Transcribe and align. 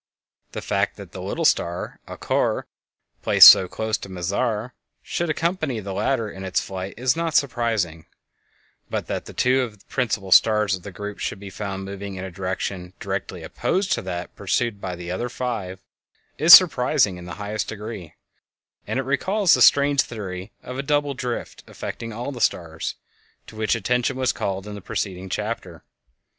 The 0.53 0.63
fact 0.63 0.95
that 0.97 1.11
the 1.11 1.21
little 1.21 1.45
star 1.45 1.99
Alcor 2.07 2.63
placed 3.21 3.49
so 3.49 3.67
close 3.67 3.99
to 3.99 4.09
Mizar 4.09 4.73
should 5.03 5.29
accompany 5.29 5.79
the 5.79 5.93
latter 5.93 6.27
in 6.27 6.43
its 6.43 6.59
flight 6.59 6.95
is 6.97 7.15
not 7.15 7.35
surprising, 7.35 8.07
but 8.89 9.05
that 9.05 9.25
two 9.37 9.61
of 9.61 9.77
the 9.77 9.85
principal 9.85 10.31
stars 10.31 10.73
of 10.73 10.81
the 10.81 10.91
group 10.91 11.19
should 11.19 11.39
be 11.39 11.51
found 11.51 11.85
moving 11.85 12.15
in 12.15 12.23
a 12.25 12.31
direction 12.31 12.93
directly 12.99 13.43
opposed 13.43 13.91
to 13.91 14.01
that 14.01 14.35
pursued 14.35 14.81
by 14.81 14.95
the 14.95 15.11
other 15.11 15.29
five 15.29 15.79
is 16.39 16.51
surprising 16.51 17.17
in 17.17 17.25
the 17.25 17.35
highest 17.35 17.67
degree; 17.67 18.15
and 18.87 18.97
it 18.97 19.03
recalls 19.03 19.53
the 19.53 19.61
strange 19.61 20.01
theory 20.01 20.51
of 20.63 20.79
a 20.79 20.81
double 20.81 21.13
drift 21.13 21.63
affecting 21.67 22.11
all 22.11 22.31
the 22.31 22.41
stars, 22.41 22.95
to 23.45 23.55
which 23.55 23.75
attention 23.75 24.17
was 24.17 24.31
called 24.31 24.65
in 24.65 24.73
the 24.73 24.81
preceding 24.81 25.29
chapter. 25.29 25.83